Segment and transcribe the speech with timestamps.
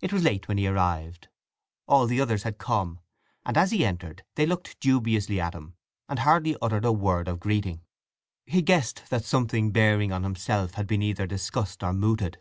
[0.00, 1.28] It was late when he arrived:
[1.86, 2.98] all the others had come,
[3.46, 5.76] and as he entered they looked dubiously at him,
[6.08, 7.82] and hardly uttered a word of greeting.
[8.44, 12.38] He guessed that something bearing on himself had been either discussed or mooted.